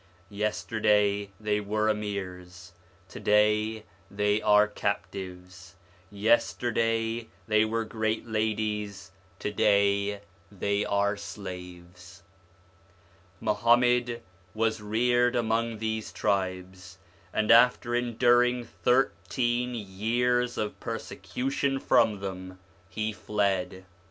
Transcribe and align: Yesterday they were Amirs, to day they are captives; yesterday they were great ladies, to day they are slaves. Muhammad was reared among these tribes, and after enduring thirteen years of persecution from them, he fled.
Yesterday 0.31 1.29
they 1.39 1.59
were 1.59 1.87
Amirs, 1.87 2.71
to 3.07 3.19
day 3.19 3.85
they 4.09 4.41
are 4.41 4.67
captives; 4.67 5.75
yesterday 6.09 7.29
they 7.47 7.63
were 7.65 7.85
great 7.85 8.25
ladies, 8.25 9.11
to 9.37 9.51
day 9.51 10.21
they 10.51 10.83
are 10.83 11.15
slaves. 11.15 12.23
Muhammad 13.39 14.23
was 14.55 14.81
reared 14.81 15.35
among 15.35 15.77
these 15.77 16.11
tribes, 16.11 16.97
and 17.31 17.51
after 17.51 17.93
enduring 17.93 18.63
thirteen 18.63 19.75
years 19.75 20.57
of 20.57 20.79
persecution 20.79 21.79
from 21.79 22.21
them, 22.21 22.57
he 22.89 23.13
fled. 23.13 23.85